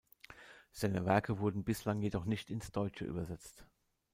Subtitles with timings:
[0.71, 3.67] Seine Werke wurden bislang jedoch nicht ins Deutsche übersetzt.